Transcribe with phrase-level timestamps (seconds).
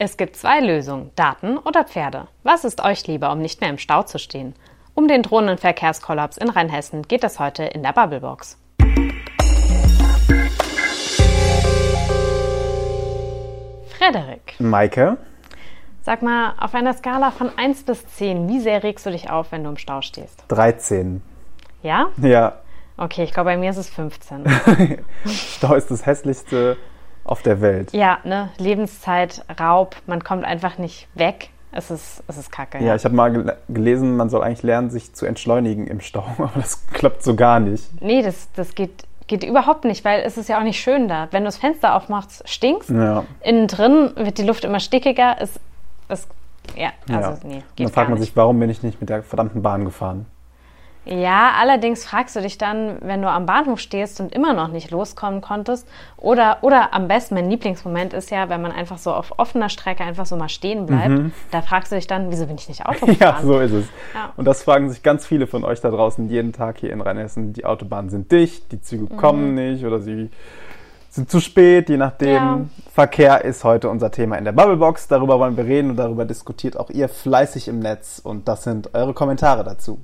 [0.00, 2.28] Es gibt zwei Lösungen, Daten oder Pferde.
[2.44, 4.54] Was ist euch lieber, um nicht mehr im Stau zu stehen?
[4.94, 8.56] Um den drohenden Verkehrskollaps in Rheinhessen geht es heute in der Bubblebox.
[13.98, 14.54] Frederik.
[14.60, 15.16] Maike.
[16.02, 19.50] Sag mal, auf einer Skala von 1 bis 10, wie sehr regst du dich auf,
[19.50, 20.44] wenn du im Stau stehst?
[20.46, 21.22] 13.
[21.82, 22.10] Ja?
[22.18, 22.60] Ja.
[22.96, 24.44] Okay, ich glaube, bei mir ist es 15.
[25.26, 26.76] Stau ist das hässlichste
[27.28, 27.92] auf der Welt.
[27.92, 28.50] Ja, ne?
[28.58, 31.50] Lebenszeit, Raub, man kommt einfach nicht weg.
[31.70, 32.82] Es ist, es ist kacke.
[32.82, 36.24] Ja, ich habe mal gel gelesen, man soll eigentlich lernen, sich zu entschleunigen im Stau,
[36.38, 38.02] aber das klappt so gar nicht.
[38.02, 41.28] Nee, das, das geht, geht überhaupt nicht, weil es ist ja auch nicht schön da.
[41.30, 42.90] Wenn du das Fenster aufmachst, stinkst.
[42.90, 43.24] Ja.
[43.42, 45.36] Innen drin wird die Luft immer stickiger.
[45.38, 45.60] Es,
[46.08, 46.26] es,
[46.74, 47.38] ja, also ja.
[47.44, 49.84] nee, Und geht dann fragt man sich, warum bin ich nicht mit der verdammten Bahn
[49.84, 50.24] gefahren?
[51.08, 54.90] Ja, allerdings fragst du dich dann, wenn du am Bahnhof stehst und immer noch nicht
[54.90, 59.38] loskommen konntest, oder, oder am besten, mein Lieblingsmoment ist ja, wenn man einfach so auf
[59.38, 62.68] offener Strecke einfach so mal stehen bleibt, da fragst du dich dann, wieso bin ich
[62.68, 63.36] nicht Auto gefahren?
[63.36, 63.86] Ja, so ist es.
[64.14, 64.32] Ja.
[64.36, 67.54] Und das fragen sich ganz viele von euch da draußen jeden Tag hier in Rheinhessen.
[67.54, 70.30] Die Autobahnen sind dicht, die Züge kommen nicht oder sie
[71.10, 72.34] sind zu spät, je nachdem.
[72.34, 72.60] Ja.
[72.92, 75.08] Verkehr ist heute unser Thema in der Bubblebox.
[75.08, 78.20] Darüber wollen wir reden und darüber diskutiert auch ihr fleißig im Netz.
[78.22, 80.00] Und das sind eure Kommentare dazu.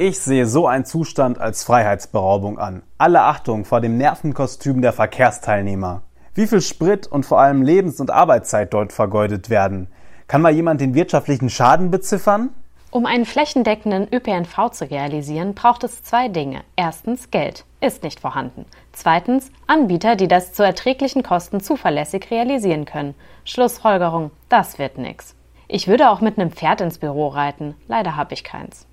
[0.00, 2.84] Ich sehe so einen Zustand als Freiheitsberaubung an.
[2.98, 6.02] Alle Achtung vor dem Nervenkostüm der Verkehrsteilnehmer.
[6.34, 9.88] Wie viel Sprit und vor allem Lebens- und Arbeitszeit dort vergeudet werden.
[10.28, 12.50] Kann mal jemand den wirtschaftlichen Schaden beziffern?
[12.92, 16.60] Um einen flächendeckenden ÖPNV zu realisieren, braucht es zwei Dinge.
[16.76, 17.64] Erstens Geld.
[17.80, 18.66] Ist nicht vorhanden.
[18.92, 23.16] Zweitens Anbieter, die das zu erträglichen Kosten zuverlässig realisieren können.
[23.44, 25.34] Schlussfolgerung, das wird nix.
[25.66, 27.74] Ich würde auch mit einem Pferd ins Büro reiten.
[27.88, 28.87] Leider habe ich keins.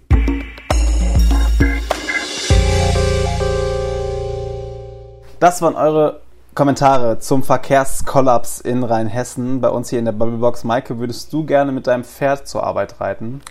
[5.39, 6.21] Das waren eure
[6.53, 9.59] Kommentare zum Verkehrskollaps in Rheinhessen.
[9.59, 10.63] Bei uns hier in der Bubblebox.
[10.63, 13.41] Maike, würdest du gerne mit deinem Pferd zur Arbeit reiten?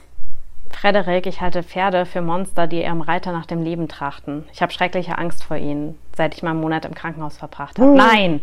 [0.70, 4.44] Frederik, ich halte Pferde für Monster, die ihrem Reiter nach dem Leben trachten.
[4.52, 7.90] Ich habe schreckliche Angst vor ihnen, seit ich mal einen Monat im Krankenhaus verbracht habe.
[7.90, 8.40] Nein!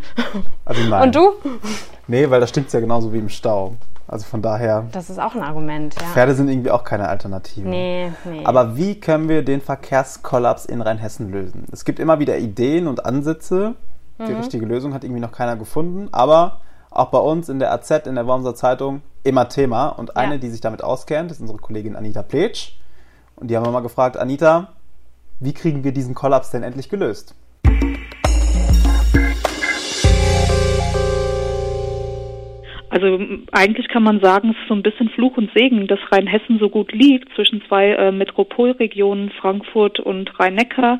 [0.64, 1.02] Also nein.
[1.04, 1.34] Und du?
[2.08, 3.76] Nee, weil da stinkt ja genauso wie im Stau.
[4.12, 6.08] Also von daher, Das ist auch ein Argument, ja.
[6.10, 7.68] Pferde sind irgendwie auch keine Alternative.
[7.68, 8.44] Nee, nee.
[8.44, 11.66] Aber wie können wir den Verkehrskollaps in Rheinhessen lösen?
[11.72, 13.76] Es gibt immer wieder Ideen und Ansätze.
[14.18, 14.26] Mhm.
[14.28, 16.10] Die richtige Lösung hat irgendwie noch keiner gefunden.
[16.12, 19.88] Aber auch bei uns in der AZ, in der Wormser Zeitung, immer Thema.
[19.88, 20.40] Und eine, Ja.
[20.42, 22.74] die sich damit auskennt, ist unsere Kollegin Anita Pletsch.
[23.38, 24.74] Und die haben wir mal gefragt, Anita,
[25.40, 27.34] wie kriegen wir diesen Kollaps denn endlich gelöst?
[32.92, 33.20] Also
[33.54, 36.70] eigentlich kann man sagen, es ist so ein bisschen Fluch und Segen, dass Rheinhessen so
[36.70, 41.00] gut liegt zwischen zwei äh, Metropolregionen, Frankfurt und Rhein-Neckar.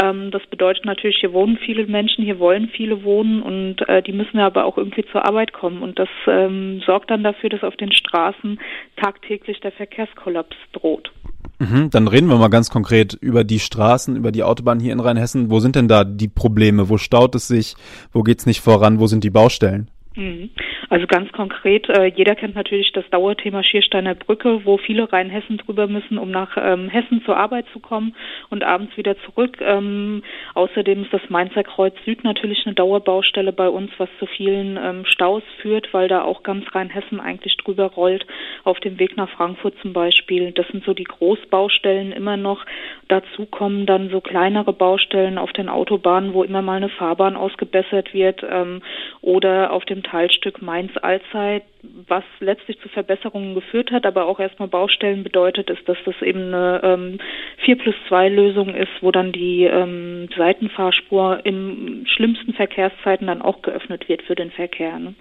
[0.00, 4.12] Ähm, das bedeutet natürlich, hier wohnen viele Menschen, hier wollen viele wohnen und äh, die
[4.12, 5.82] müssen ja aber auch irgendwie zur Arbeit kommen.
[5.82, 8.60] Und das ähm, sorgt dann dafür, dass auf den Straßen
[8.94, 11.10] tagtäglich der Verkehrskollaps droht.
[11.58, 15.00] Mhm, dann reden wir mal ganz konkret über die Straßen, über die Autobahn hier in
[15.00, 15.50] Rheinhessen.
[15.50, 16.88] Wo sind denn da die Probleme?
[16.88, 17.74] Wo staut es sich?
[18.12, 19.00] Wo geht's nicht voran?
[19.00, 19.90] Wo sind die Baustellen?
[20.14, 20.50] Mhm.
[20.92, 25.86] Also ganz konkret, äh, jeder kennt natürlich das Dauerthema Schiersteiner Brücke, wo viele Rheinhessen drüber
[25.86, 28.14] müssen, um nach ähm, Hessen zur Arbeit zu kommen
[28.50, 29.56] und abends wieder zurück.
[29.62, 30.22] Ähm,
[30.52, 35.06] außerdem ist das Mainzer Kreuz Süd natürlich eine Dauerbaustelle bei uns, was zu vielen ähm,
[35.06, 38.26] Staus führt, weil da auch ganz Rheinhessen eigentlich drüber rollt,
[38.64, 40.52] auf dem Weg nach Frankfurt zum Beispiel.
[40.52, 42.66] Das sind so die Großbaustellen immer noch.
[43.08, 48.12] Dazu kommen dann so kleinere Baustellen auf den Autobahnen, wo immer mal eine Fahrbahn ausgebessert
[48.12, 48.82] wird ähm,
[49.22, 51.64] oder auf dem Teilstück Mainz-Allzeit,
[52.08, 56.54] was letztlich zu Verbesserungen geführt hat, aber auch erstmal Baustellen bedeutet, ist, dass das eben
[56.54, 57.18] eine ähm,
[57.64, 63.62] 4 plus 2 Lösung ist, wo dann die ähm, Seitenfahrspur im schlimmsten Verkehrszeiten dann auch
[63.62, 64.98] geöffnet wird für den Verkehr.
[64.98, 65.14] Ne?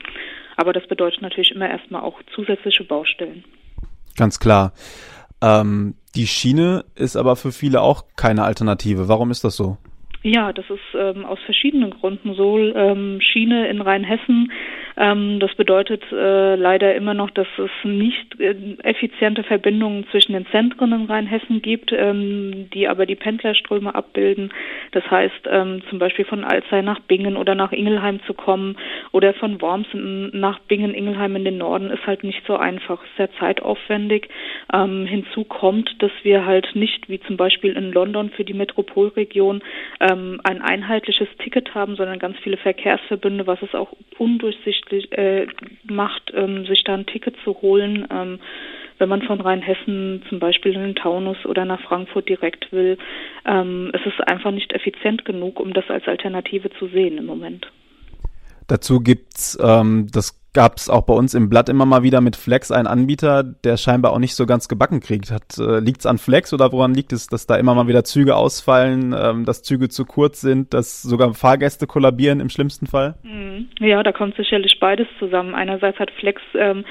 [0.58, 3.44] Aber das bedeutet natürlich immer erstmal auch zusätzliche Baustellen.
[4.18, 4.74] Ganz klar.
[5.42, 9.08] Ähm, die Schiene ist aber für viele auch keine Alternative.
[9.08, 9.78] Warum ist das so?
[10.24, 12.58] Ja, das ist ähm, aus verschiedenen Gründen so.
[12.58, 14.52] Ähm, Schiene in Rheinhessen,
[15.02, 18.54] das bedeutet äh, leider immer noch, dass es nicht äh,
[18.84, 24.54] effiziente Verbindungen zwischen den Zentren in Rheinhessen gibt, ähm, die aber die Pendlerströme abbilden.
[24.92, 28.78] Das heißt, ähm, zum Beispiel von Alzey nach Bingen oder nach Ingelheim zu kommen
[29.12, 33.32] oder von Worms nach Bingen, Ingelheim in den Norden ist halt nicht so einfach, sehr
[33.40, 34.30] zeitaufwendig.
[34.72, 39.64] Ähm, hinzu kommt, dass wir halt nicht, wie zum Beispiel in London für die Metropolregion,
[40.00, 45.48] ähm, ein einheitliches Ticket haben, sondern ganz viele Verkehrsverbünde, was es auch undurchsichtig äh,
[45.84, 48.08] macht, ähm, sich da ein Ticket zu holen.
[48.12, 48.40] Ähm,
[49.02, 53.00] wenn man von Rheinhessen zum Beispiel in den Taunus oder nach Frankfurt direkt will.
[53.46, 57.66] Ähm, es ist einfach nicht effizient genug, um das als Alternative zu sehen im Moment.
[58.68, 62.36] Dazu gibt's ähm, das gab es auch bei uns im Blatt immer mal wieder mit
[62.36, 65.32] Flex einen Anbieter, der scheinbar auch nicht so ganz gebacken kriegt.
[65.32, 68.04] Hat, äh, liegt es an Flex oder woran liegt es, dass da immer mal wieder
[68.04, 73.16] Züge ausfallen, ähm, dass Züge zu kurz sind, dass sogar Fahrgäste kollabieren im schlimmsten Fall?
[73.24, 73.70] Mhm.
[73.80, 75.56] Ja, da kommt sicherlich beides zusammen.
[75.56, 76.84] Einerseits hat Flex ähm,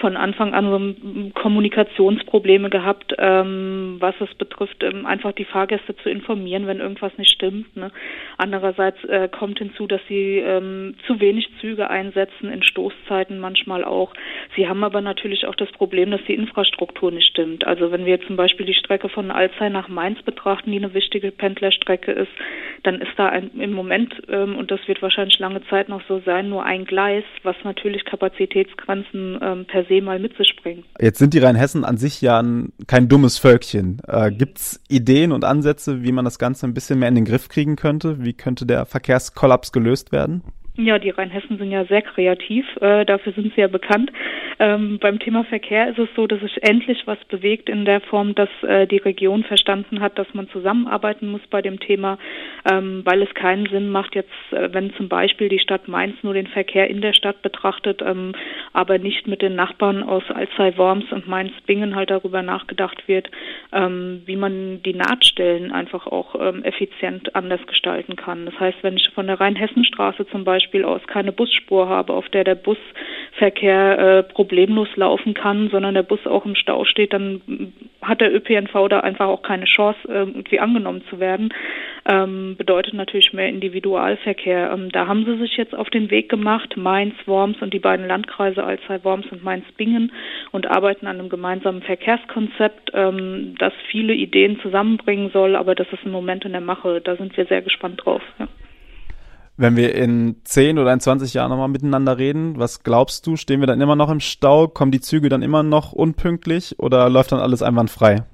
[0.00, 6.10] von Anfang an so Kommunikationsprobleme gehabt, ähm, was es betrifft, ähm, einfach die Fahrgäste zu
[6.10, 7.74] informieren, wenn irgendwas nicht stimmt.
[7.76, 7.90] Ne?
[8.36, 13.84] Andererseits äh, kommt hinzu, dass sie ähm, zu wenig Züge einsetzen in Stoßzeiten Stoßzeiten manchmal
[13.84, 14.12] auch.
[14.54, 17.66] Sie haben aber natürlich auch das Problem, dass die Infrastruktur nicht stimmt.
[17.66, 21.30] Also wenn wir zum Beispiel die Strecke von Alzey nach Mainz betrachten, die eine wichtige
[21.30, 22.30] Pendlerstrecke ist,
[22.82, 26.20] dann ist da ein, im Moment, ähm, und das wird wahrscheinlich lange Zeit noch so
[26.24, 30.84] sein, nur ein Gleis, was natürlich Kapazitätsgrenzen ähm, per se mal mit sich bringt.
[31.00, 34.00] Jetzt sind die Rheinhessen an sich ja ein, kein dummes Völkchen.
[34.06, 37.24] Äh, Gibt es Ideen und Ansätze, wie man das Ganze ein bisschen mehr in den
[37.24, 38.24] Griff kriegen könnte?
[38.24, 40.42] Wie könnte der Verkehrskollaps gelöst werden?
[40.78, 44.12] Ja, die Rheinhessen sind ja sehr kreativ, äh, dafür sind sie ja bekannt.
[44.58, 48.34] Ähm, beim Thema Verkehr ist es so, dass sich endlich was bewegt in der Form,
[48.34, 52.18] dass äh, die Region verstanden hat, dass man zusammenarbeiten muss bei dem Thema,
[52.70, 56.34] ähm, weil es keinen Sinn macht, jetzt, äh, wenn zum Beispiel die Stadt Mainz nur
[56.34, 58.32] den Verkehr in der Stadt betrachtet, ähm,
[58.74, 63.30] aber nicht mit den Nachbarn aus Alzey-Worms und Mainz-Bingen halt darüber nachgedacht wird,
[63.72, 68.44] ähm, wie man die Nahtstellen einfach auch ähm, effizient anders gestalten kann.
[68.44, 72.28] Das heißt, wenn ich von der Rheinhessenstraße zum Beispiel Beispiel aus keine Busspur habe, auf
[72.28, 77.72] der der Busverkehr äh, problemlos laufen kann, sondern der Bus auch im Stau steht, dann
[78.02, 81.54] hat der ÖPNV da einfach auch keine Chance, äh, irgendwie angenommen zu werden.
[82.08, 84.72] Ähm, bedeutet natürlich mehr Individualverkehr.
[84.72, 88.06] Ähm, da haben sie sich jetzt auf den Weg gemacht, Mainz, Worms und die beiden
[88.08, 90.12] Landkreise Alzey, Worms und Mainz-Bingen
[90.50, 96.04] und arbeiten an einem gemeinsamen Verkehrskonzept, ähm, das viele Ideen zusammenbringen soll, aber das ist
[96.04, 97.00] im Moment in der Mache.
[97.00, 98.22] Da sind wir sehr gespannt drauf.
[98.38, 98.48] Ja.
[99.58, 103.36] Wenn wir in 10 oder in 20 Jahren nochmal miteinander reden, was glaubst du?
[103.36, 104.68] Stehen wir dann immer noch im Stau?
[104.68, 108.24] Kommen die Züge dann immer noch unpünktlich oder läuft dann alles einwandfrei?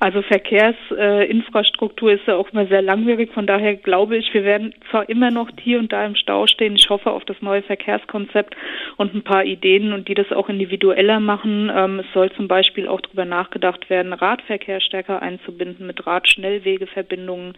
[0.00, 3.32] Also Verkehrsinfrastruktur äh, ist ja auch immer sehr langwierig.
[3.32, 6.76] Von daher glaube ich, wir werden zwar immer noch hier und da im Stau stehen.
[6.76, 8.54] Ich hoffe auf das neue Verkehrskonzept
[8.96, 11.72] und ein paar Ideen und die das auch individueller machen.
[11.74, 17.54] Ähm, es soll zum Beispiel auch darüber nachgedacht werden, Radverkehr stärker einzubinden mit Radschnellwegeverbindungen,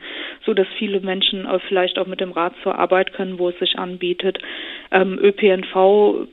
[0.46, 3.58] so dass viele Menschen äh, vielleicht auch mit dem Rad zur Arbeit können, wo es
[3.58, 4.38] sich anbietet.
[4.92, 6.26] Ähm, ÖPNV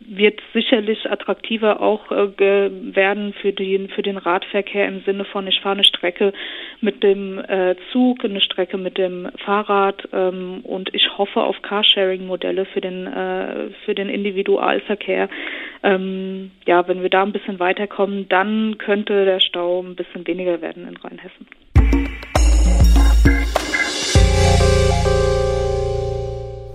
[0.00, 5.60] wird sicherlich attraktiver auch äh, werden für den für den Radverkehr im Sinne von ich
[5.60, 6.32] fahre eine Strecke
[6.80, 12.66] mit dem äh, Zug, eine Strecke mit dem Fahrrad ähm, und ich hoffe auf Carsharing-Modelle
[12.66, 15.28] für den äh, für den Individualverkehr.
[15.82, 20.60] Ähm, ja, wenn wir da ein bisschen weiterkommen, dann könnte der Stau ein bisschen weniger
[20.60, 21.46] werden in Rheinhessen.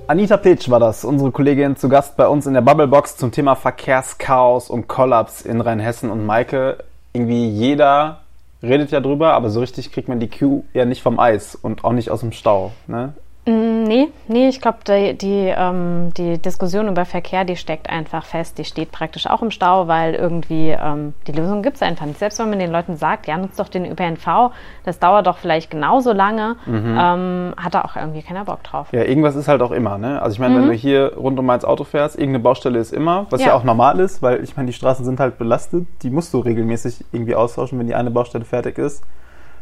[0.07, 3.55] Anita Petsch war das, unsere Kollegin zu Gast bei uns in der Bubblebox zum Thema
[3.55, 6.09] Verkehrschaos und Kollaps in Rheinhessen.
[6.09, 6.79] Und Maike,
[7.13, 8.21] irgendwie jeder
[8.61, 11.83] redet ja drüber, aber so richtig kriegt man die Q ja nicht vom Eis und
[11.83, 12.71] auch nicht aus dem Stau.
[12.87, 13.13] Ne?
[13.45, 18.25] Mm, nee, nee, ich glaube, die, die, ähm, die Diskussion über Verkehr, die steckt einfach
[18.25, 18.57] fest.
[18.57, 22.19] Die steht praktisch auch im Stau, weil irgendwie ähm, die Lösung gibt es einfach nicht.
[22.19, 24.51] Selbst wenn man den Leuten sagt, ja, nutzt doch den ÖPNV,
[24.83, 26.97] das dauert doch vielleicht genauso lange, mhm.
[26.99, 28.89] ähm, hat da auch irgendwie keiner Bock drauf.
[28.91, 30.21] Ja, irgendwas ist halt auch immer, ne?
[30.21, 30.61] Also ich meine, mhm.
[30.61, 33.53] wenn du hier rund um Mainz Auto fährst, irgendeine Baustelle ist immer, was ja, ja
[33.53, 37.05] auch normal ist, weil ich meine, die Straßen sind halt belastet, die musst du regelmäßig
[37.13, 39.01] irgendwie austauschen, wenn die eine Baustelle fertig ist,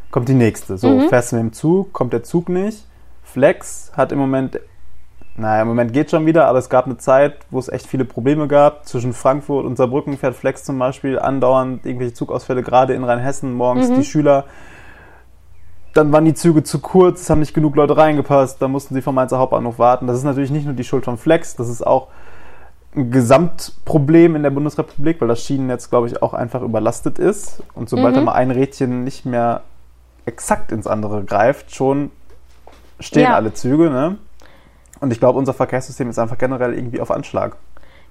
[0.10, 0.77] kommt die nächste.
[0.77, 1.10] So, mhm.
[1.10, 2.84] fährst du mit dem Zug, kommt der Zug nicht
[3.27, 4.60] Flex hat im Moment,
[5.36, 8.05] naja, im Moment geht schon wieder, aber es gab eine Zeit, wo es echt viele
[8.05, 8.88] Probleme gab.
[8.88, 13.89] Zwischen Frankfurt und Saarbrücken fährt Flex zum Beispiel andauernd irgendwelche Zugausfälle, gerade in Rheinhessen morgens.
[13.89, 13.96] Mhm.
[13.96, 14.46] Die Schüler,
[15.93, 19.01] dann waren die Züge zu kurz, es haben nicht genug Leute reingepasst, dann mussten sie
[19.01, 20.07] vom Mainzer Hauptbahnhof warten.
[20.07, 22.07] Das ist natürlich nicht nur die Schuld von Flex, das ist auch
[22.96, 27.62] ein Gesamtproblem in der Bundesrepublik, weil das Schienennetz, glaube ich, auch einfach überlastet ist.
[27.75, 28.19] Und sobald mhm.
[28.19, 29.62] da mal ein Rädchen nicht mehr
[30.25, 32.12] exakt ins andere greift, schon
[32.99, 33.35] stehen ja.
[33.35, 33.89] alle Züge.
[33.89, 34.17] Ne?
[34.99, 37.57] Und ich glaube, unser Verkehrssystem ist einfach generell irgendwie auf Anschlag.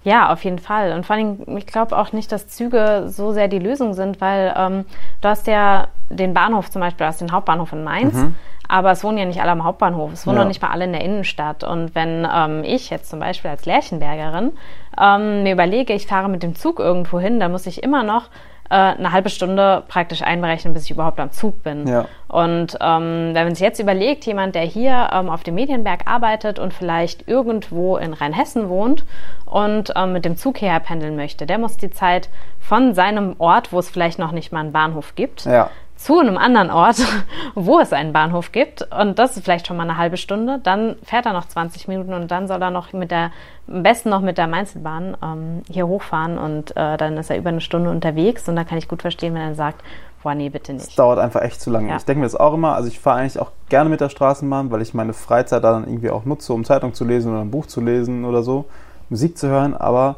[0.06, 0.92] Ja, auf jeden Fall.
[0.92, 4.54] Und vor allem, ich glaube auch nicht, dass Züge so sehr die Lösung sind, weil
[4.56, 4.84] ähm,
[5.20, 8.36] du hast ja den Bahnhof zum Beispiel, du hast den Hauptbahnhof in Mainz, mhm.
[8.68, 10.42] aber es wohnen ja nicht alle am Hauptbahnhof, es wohnen ja.
[10.42, 11.64] noch nicht mal alle in der Innenstadt.
[11.64, 14.52] Und wenn ähm, ich jetzt zum Beispiel als Lärchenbergerin
[15.00, 18.28] ähm, mir überlege, ich fahre mit dem Zug irgendwo hin, dann muss ich immer noch
[18.74, 21.86] eine halbe Stunde praktisch einberechnen, bis ich überhaupt am Zug bin.
[21.86, 22.06] Ja.
[22.28, 26.58] Und ähm, wenn man sich jetzt überlegt, jemand, der hier ähm, auf dem Medienberg arbeitet
[26.58, 29.04] und vielleicht irgendwo in Rheinhessen wohnt
[29.44, 32.28] und ähm, mit dem Zug hierher pendeln möchte, der muss die Zeit
[32.60, 35.70] von seinem Ort, wo es vielleicht noch nicht mal einen Bahnhof gibt, Ja.
[35.96, 36.96] Zu einem anderen Ort,
[37.54, 38.82] wo es einen Bahnhof gibt.
[38.92, 40.60] Und das ist vielleicht schon mal eine halbe Stunde.
[40.62, 43.30] Dann fährt er noch 20 Minuten und dann soll er noch mit der,
[43.68, 46.38] am besten noch mit der Mainzelbahn ähm, hier hochfahren.
[46.38, 48.48] Und äh, dann ist er über eine Stunde unterwegs.
[48.48, 49.82] Und da kann ich gut verstehen, wenn er sagt,
[50.22, 50.98] boah, nee, bitte Es nicht.
[50.98, 51.88] dauert einfach echt zu lange.
[51.88, 51.96] Ja.
[51.96, 54.70] Ich denke mir das auch immer, also ich fahre eigentlich auch gerne mit der Straßenbahn,
[54.72, 57.50] weil ich meine Freizeit da dann irgendwie auch nutze, um Zeitung zu lesen oder ein
[57.52, 58.64] Buch zu lesen oder so,
[59.08, 60.16] Musik zu hören, aber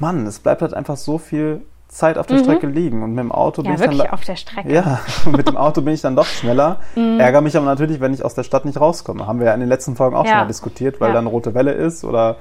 [0.00, 1.62] Mann, es bleibt halt einfach so viel
[1.94, 3.78] Zeit auf der Strecke liegen und mit dem Auto bin Mhm.
[3.78, 4.72] Ja, ich dann auf der Strecke.
[4.72, 4.98] Ja,
[5.30, 6.80] mit dem Auto bin ich dann doch schneller.
[6.96, 7.20] Mhm.
[7.20, 9.26] Ärgere mich aber natürlich, wenn ich aus der Stadt nicht rauskomme.
[9.26, 10.30] Haben wir ja in den letzten Folgen auch Ja.
[10.32, 11.14] schon mal diskutiert, weil Ja.
[11.14, 12.36] dann rote Welle ist oder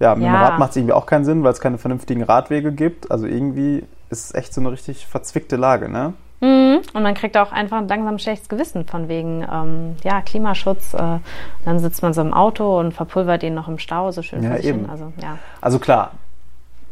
[0.00, 0.42] ja, mit dem Ja.
[0.48, 3.10] Rad macht es irgendwie auch keinen Sinn, weil es keine vernünftigen Radwege gibt.
[3.10, 6.14] Also irgendwie ist es echt so eine richtig verzwickte Lage, ne?
[6.40, 6.80] Mhm.
[6.92, 10.94] Und man kriegt auch einfach langsam ein schlechtes Gewissen von wegen ähm, ja, Klimaschutz.
[10.94, 11.18] Äh,
[11.64, 14.56] dann sitzt man so im Auto und verpulvert ihn noch im Stau, so schön Ja,
[14.58, 14.88] eben.
[14.90, 15.38] Also, ja.
[15.60, 16.10] Also klar,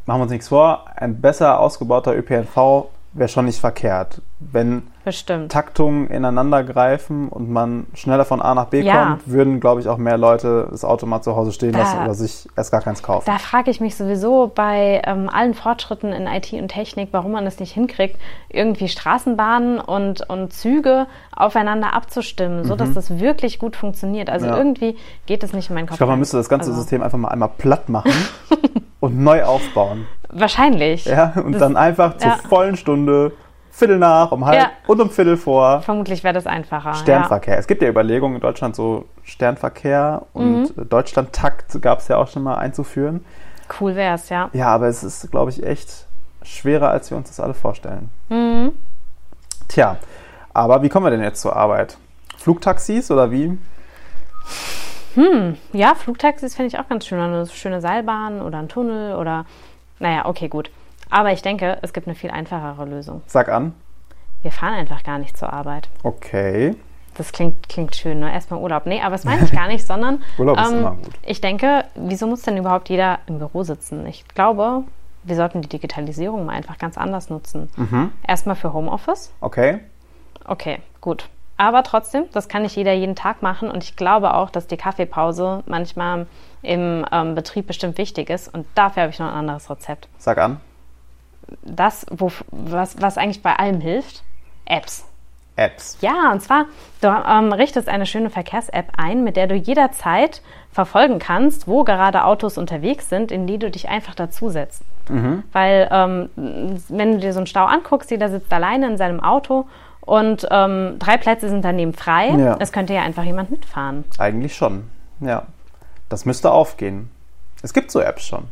[0.06, 4.22] machen wir uns nichts vor, ein besser ausgebauter ÖPNV wäre schon nicht verkehrt.
[4.40, 5.52] Wenn Bestimmt.
[5.52, 9.04] Taktungen ineinander greifen und man schneller von A nach B Ja.
[9.04, 11.98] kommt, würden, glaube ich, auch mehr Leute das Auto mal zu Hause stehen Da- lassen
[12.02, 13.24] oder sich erst gar keins kaufen.
[13.26, 17.46] Da frage ich mich sowieso bei ähm, allen Fortschritten in IT und Technik, warum man
[17.46, 18.16] es nicht hinkriegt,
[18.48, 21.06] irgendwie Straßenbahnen und, und Züge
[21.36, 24.30] aufeinander abzustimmen, so dass das wirklich gut funktioniert.
[24.30, 24.52] Also Mhm.
[24.52, 24.56] Ja.
[24.58, 25.96] irgendwie geht es nicht in meinen Kopf.
[25.96, 28.10] Ich glaube, man müsste das ganze Also, System einfach mal einmal platt machen
[29.02, 30.06] und neu aufbauen.
[30.30, 31.04] Wahrscheinlich.
[31.04, 31.32] Ja?
[31.44, 32.36] Und Das- dann einfach zur ja.
[32.48, 33.32] vollen Stunde,
[33.70, 34.70] Viertel nach, um halb Ja.
[34.86, 35.80] und um Viertel vor.
[35.80, 36.94] Vermutlich wäre das einfacher.
[36.94, 37.58] Sternverkehr.
[37.58, 40.88] Es gibt ja Überlegungen in Deutschland so Sternverkehr und Mhm.
[40.88, 43.24] Deutschlandtakt gab es ja auch schon mal einzuführen.
[43.24, 43.74] Ja.
[43.80, 44.50] Cool wäre es, ja.
[44.52, 46.06] Ja, aber es ist, glaube ich, echt
[46.42, 48.10] schwerer, als wir uns das alle vorstellen.
[48.28, 48.72] Mhm.
[49.68, 49.96] Tja,
[50.52, 51.96] aber wie kommen wir denn jetzt zur Arbeit?
[52.36, 53.58] Flugtaxis oder wie?
[55.72, 57.20] Ja, Flugtaxis finde ich auch ganz schön.
[57.20, 59.44] Eine schöne Seilbahn oder ein Tunnel oder.
[59.98, 60.70] Naja, okay, gut.
[61.10, 63.22] Aber ich denke, es gibt eine viel einfachere Lösung.
[63.26, 63.74] Sag an.
[64.42, 65.88] Wir fahren einfach gar nicht zur Arbeit.
[66.02, 66.74] Okay.
[67.14, 68.32] Das klingt, klingt schön, ne?
[68.32, 68.86] Erstmal Urlaub.
[68.86, 71.12] Nee, aber das meine ich gar nicht, sondern ähm, Urlaub ist immer gut.
[71.22, 74.06] ich denke, wieso muss denn überhaupt jeder im Büro sitzen?
[74.06, 74.84] Ich glaube,
[75.22, 77.68] wir sollten die Digitalisierung mal einfach ganz anders nutzen.
[77.76, 78.10] Mhm.
[78.26, 79.32] Erstmal für Homeoffice.
[79.40, 79.80] Okay.
[80.46, 81.28] Okay, gut.
[81.62, 84.76] Aber trotzdem, das kann nicht jeder jeden Tag machen und ich glaube auch, dass die
[84.76, 86.26] Kaffeepause manchmal
[86.60, 90.08] im ähm, Betrieb bestimmt wichtig ist und dafür habe ich noch ein anderes Rezept.
[90.18, 90.60] Sag an.
[91.62, 94.24] Das, wo, was, was eigentlich bei allem hilft,
[94.64, 95.04] Apps.
[95.54, 95.98] Apps.
[96.00, 96.64] Ja, und zwar,
[97.00, 100.42] du ähm, richtest eine schöne Verkehrs-App ein, mit der du jederzeit
[100.72, 104.82] verfolgen kannst, wo gerade Autos unterwegs sind, in die du dich einfach dazusetzt.
[105.52, 106.28] Weil, ähm,
[106.88, 109.66] wenn du dir so einen Stau anguckst, jeder sitzt alleine in seinem Auto
[110.04, 112.28] und ähm, drei Plätze sind daneben frei.
[112.30, 112.56] Ja.
[112.60, 114.04] Es könnte ja einfach jemand mitfahren.
[114.18, 114.84] Eigentlich schon.
[115.20, 115.44] Ja.
[116.08, 117.10] Das müsste aufgehen.
[117.62, 118.44] Es gibt so Apps schon.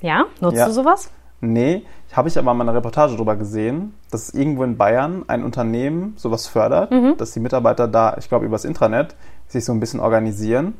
[0.00, 0.24] Ja?
[0.40, 0.66] Nutzt Ja.
[0.66, 1.10] du sowas?
[1.40, 6.14] Nee, habe ich aber mal eine Reportage darüber gesehen, dass irgendwo in Bayern ein Unternehmen
[6.16, 7.16] sowas fördert, Mhm.
[7.18, 9.14] dass die Mitarbeiter da, ich glaube, übers Intranet
[9.46, 10.74] sich so ein bisschen organisieren.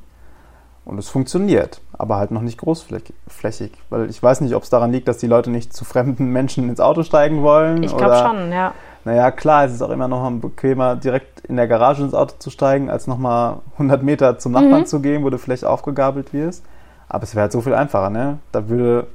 [0.84, 3.72] Und es funktioniert, aber halt noch nicht großflächig.
[3.90, 6.68] Weil ich weiß nicht, ob es daran liegt, dass die Leute nicht zu fremden Menschen
[6.68, 7.82] ins Auto steigen wollen.
[7.82, 8.72] Ich glaube schon, ja.
[9.06, 12.34] Naja, klar, es ist auch immer noch mal bequemer, direkt in der Garage ins Auto
[12.40, 14.86] zu steigen, als nochmal 100 Meter zum Nachbarn Mhm.
[14.86, 16.64] zu gehen, wo du vielleicht aufgegabelt wirst.
[17.08, 18.38] Aber es wäre halt so viel einfacher, ne?
[18.50, 19.06] Da würde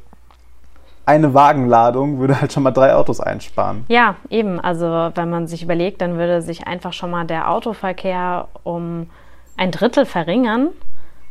[1.06, 3.84] eine Wagenladung würde halt schon mal drei Autos einsparen.
[3.90, 4.62] Ja, eben.
[4.62, 9.10] Also wenn man sich überlegt, dann würde sich einfach schon mal der Autoverkehr um
[9.58, 10.70] ein Drittel verringern.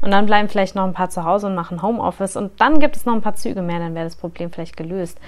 [0.02, 2.36] Und dann bleiben vielleicht noch ein paar zu Hause und machen Homeoffice.
[2.36, 5.18] Und dann gibt es noch ein paar Züge mehr, dann wäre das Problem vielleicht gelöst.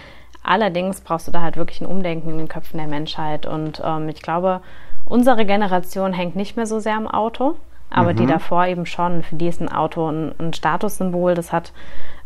[0.43, 3.47] Allerdings brauchst du da halt wirklich ein Umdenken in den Köpfen der Menschheit.
[3.47, 4.61] Und ähm, ich glaube,
[5.05, 7.57] unsere Generation hängt nicht mehr so sehr am Auto.
[7.95, 11.35] Aber die davor eben schon, für die ist ein Auto ein, ein Statussymbol.
[11.35, 11.73] Das hat,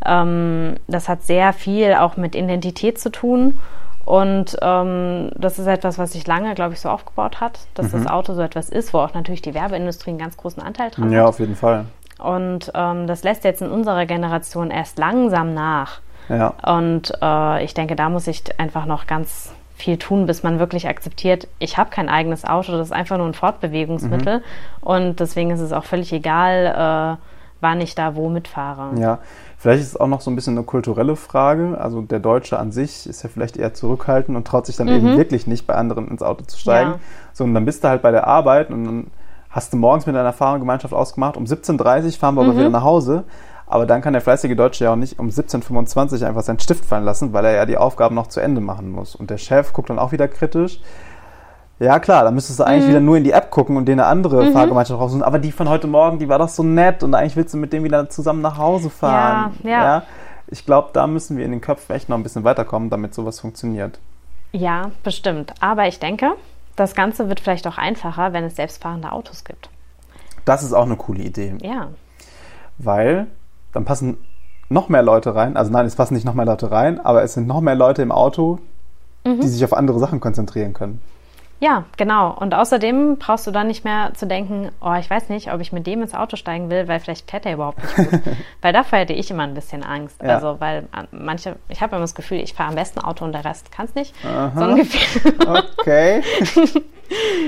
[0.05, 3.59] ähm, das hat sehr viel auch mit Identität zu tun.
[4.05, 8.07] Und ähm, das ist etwas, was sich lange, glaube ich, so aufgebaut hat, dass das
[8.07, 11.23] Auto so etwas ist, wo auch natürlich die Werbeindustrie einen ganz großen Anteil dran Ja,
[11.23, 11.27] hat.
[11.27, 11.83] auf jeden Fall.
[12.17, 15.99] Und ähm, das lässt jetzt in unserer Generation erst langsam nach.
[16.29, 16.53] Ja.
[16.65, 20.87] Und äh, ich denke, da muss ich einfach noch ganz viel tun, bis man wirklich
[20.87, 24.41] akzeptiert, ich habe kein eigenes Auto, das ist einfach nur ein Fortbewegungsmittel.
[24.81, 27.23] Und deswegen ist es auch völlig egal, äh,
[27.61, 28.99] wann ich da wo mitfahre.
[28.99, 29.19] Ja,
[29.57, 31.77] vielleicht ist es auch noch so ein bisschen eine kulturelle Frage.
[31.79, 35.15] Also der Deutsche an sich ist ja vielleicht eher zurückhaltend und traut sich dann eben
[35.17, 36.89] wirklich nicht, bei anderen ins Auto zu steigen.
[36.89, 36.95] Mhm.
[36.95, 37.01] Ja.
[37.33, 39.07] So, und dann bist du halt bei der Arbeit und dann
[39.49, 42.49] hast du morgens mit deiner Fahrgemeinschaft ausgemacht, um 17.30 Uhr fahren wir Mhm.
[42.49, 43.23] aber wieder nach Hause.
[43.69, 47.03] Aber dann kann der fleißige Deutsche ja auch nicht um 17.25 einfach seinen Stift fallen
[47.03, 49.13] lassen, weil er ja die Aufgaben noch zu Ende machen muss.
[49.15, 50.79] Und der Chef guckt dann auch wieder kritisch.
[51.79, 52.89] Ja klar, dann müsstest du eigentlich Mhm.
[52.89, 55.21] wieder nur in die App gucken und dir eine andere Fahrgemeinschaft raussuchen.
[55.21, 57.71] Aber die von heute Morgen, die war doch so nett und eigentlich willst du mit
[57.73, 59.53] dem wieder zusammen nach Hause fahren.
[59.63, 60.03] Ja, ja.
[60.47, 63.39] Ich glaube, da müssen wir in den Köpfen echt noch ein bisschen weiterkommen, damit sowas
[63.41, 63.99] funktioniert.
[64.53, 65.53] Ja, bestimmt.
[65.59, 66.31] Aber ich denke,
[66.77, 69.69] das Ganze wird vielleicht auch einfacher, wenn es selbstfahrende Autos gibt.
[70.45, 71.55] Das ist auch eine coole Idee.
[71.61, 71.89] Ja.
[72.77, 73.27] weil
[73.73, 74.17] dann passen
[74.69, 75.55] noch mehr Leute rein.
[75.57, 78.01] Also nein, es passen nicht noch mehr Leute rein, aber es sind noch mehr Leute
[78.01, 78.59] im Auto,
[79.25, 79.41] Mhm.
[79.41, 81.01] die sich auf andere Sachen konzentrieren können.
[81.59, 82.35] Ja, genau.
[82.39, 85.71] Und außerdem brauchst du dann nicht mehr zu denken, oh, ich weiß nicht, ob ich
[85.71, 88.21] mit dem ins Auto steigen will, weil vielleicht fährt er überhaupt nicht gut.
[88.61, 90.21] weil davor hätte ich immer ein bisschen Angst.
[90.21, 90.35] Ja.
[90.35, 93.31] Also, weil an- manche, ich habe immer das Gefühl, ich fahre am besten Auto und
[93.31, 94.13] der Rest kann es nicht.
[94.55, 95.33] So ein Gefühl.
[95.79, 96.21] Okay.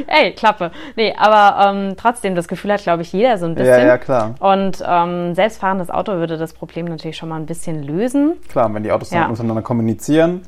[0.08, 0.72] Ey, Klappe.
[0.96, 3.74] Nee, aber ähm, trotzdem, das Gefühl hat, glaube ich, jeder so ein bisschen.
[3.80, 4.36] ja, ja, klar.
[4.40, 8.38] Und ähm, selbstfahrendes Auto würde das Problem natürlich schon mal ein bisschen lösen.
[8.50, 9.22] Klar, wenn die Autos Ja.
[9.22, 10.42] dann untereinander kommunizieren,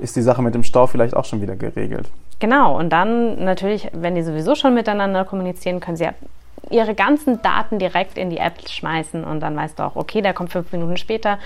[0.00, 2.10] ist die Sache mit dem Stau vielleicht auch schon wieder geregelt.
[2.40, 6.14] Genau, und dann natürlich, wenn die sowieso schon miteinander kommunizieren, können sie ja
[6.70, 10.32] ihre ganzen Daten direkt in die App schmeißen und dann weißt du auch, okay, der
[10.32, 11.38] kommt fünf Minuten später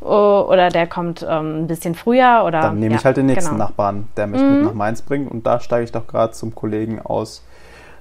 [0.00, 2.60] oh, oder der kommt ähm, ein bisschen früher oder.
[2.60, 3.64] Dann nehme ja, ich halt den nächsten genau.
[3.64, 7.00] Nachbarn, der mich mit nach Mainz bringt und da steige ich doch gerade zum Kollegen
[7.00, 7.44] aus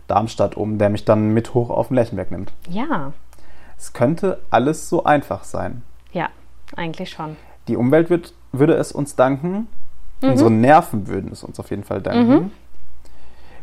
[0.08, 2.52] Darmstadt um, der mich dann mit hoch auf den Lerchenberg nimmt.
[2.68, 3.14] Ja,
[3.78, 5.84] Es könnte alles so einfach sein.
[6.14, 6.30] ja,
[6.76, 7.36] eigentlich schon.
[7.68, 9.68] Die Umwelt wird, würde es uns danken.
[10.22, 10.30] Mhm.
[10.30, 12.52] Unsere Nerven würden es uns auf jeden Fall danken.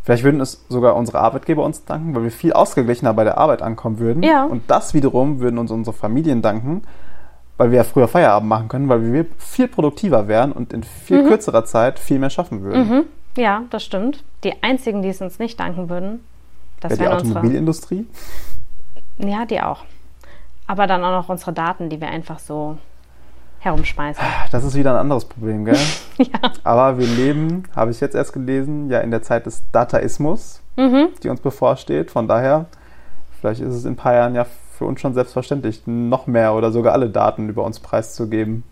[0.02, 3.60] Vielleicht würden es sogar unsere Arbeitgeber uns danken, weil wir viel ausgeglichener bei der Arbeit
[3.60, 4.22] ankommen würden.
[4.22, 4.44] Ja.
[4.44, 6.82] Und das wiederum würden uns unsere Familien danken,
[7.56, 11.24] weil wir ja früher Feierabend machen können, weil wir viel produktiver wären und in viel
[11.24, 11.28] Mhm.
[11.28, 13.06] kürzerer Zeit viel mehr schaffen würden.
[13.36, 14.22] Ja, das stimmt.
[14.44, 16.20] Die einzigen, die es uns nicht danken würden,
[16.80, 17.38] das Ja, die wären unsere.
[17.40, 18.06] Automobilindustrie.
[19.18, 19.84] Ja, die auch.
[20.68, 22.78] Aber dann auch noch unsere Daten, die wir einfach so
[23.60, 24.22] herumschmeißen.
[24.52, 25.76] Das ist wieder ein anderes Problem, gell?
[26.18, 26.52] ja.
[26.64, 31.08] Aber wir leben, habe ich jetzt erst gelesen, ja in der Zeit des Dataismus, Mhm.
[31.22, 32.10] die uns bevorsteht.
[32.10, 32.66] Von daher,
[33.40, 34.44] vielleicht ist es in ein paar Jahren ja
[34.76, 38.62] für uns schon selbstverständlich, noch mehr oder sogar alle Daten über uns preiszugeben.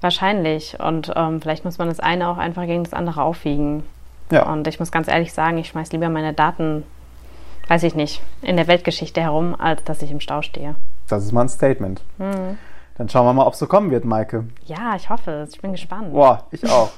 [0.00, 0.78] Wahrscheinlich.
[0.80, 3.82] Und ähm, vielleicht muss man das eine auch einfach gegen das andere aufwiegen.
[4.30, 6.84] Ja, Und ich muss ganz ehrlich sagen, ich schmeiß lieber meine Daten,
[7.68, 10.74] weiß ich nicht, in der Weltgeschichte herum, als dass ich im Stau stehe.
[11.08, 12.02] das ist mal ein Statement.
[12.18, 12.58] Mhm.
[12.98, 14.44] Dann schauen wir mal, ob es so kommen wird, Maike.
[14.66, 15.54] Ja, ich hoffe es.
[15.54, 16.12] Ich bin gespannt.
[16.12, 16.90] Boah, ich auch.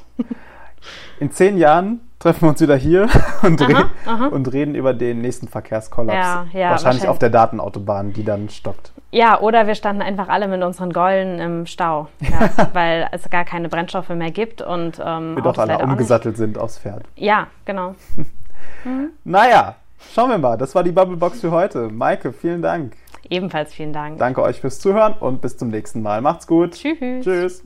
[1.21, 3.07] In zehn Jahren treffen wir uns wieder hier
[3.43, 4.27] und, re aha.
[4.29, 6.15] und reden über den nächsten Verkehrskollaps.
[6.15, 7.09] Ja, ja, wahrscheinlich wahrscheinlich.
[7.09, 8.93] auf der Datenautobahn, die dann stockt.
[9.11, 13.45] Ja, oder wir standen einfach alle mit unseren Gollen im Stau, ja, weil es gar
[13.45, 17.05] keine Brennstoffe mehr gibt und ähm, Wir doch alle umgesattelt sind aufs Pferd.
[17.17, 17.95] Ja, genau.
[19.25, 19.75] Naja,
[20.15, 20.57] schauen wir mal.
[20.57, 21.89] Das war die Bubblebox für heute.
[21.89, 22.95] Maike, vielen Dank.
[23.31, 24.19] Ebenfalls vielen Dank.
[24.19, 26.21] Danke euch fürs Zuhören und bis zum nächsten Mal.
[26.21, 26.73] Macht's gut.
[26.73, 27.25] Tschüss.
[27.25, 27.65] Tschüss.